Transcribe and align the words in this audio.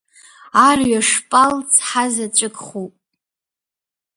Арҩаш 0.67 1.09
пал 1.29 1.55
цҳа-заҵәык 1.73 2.55
хуп. 2.65 2.93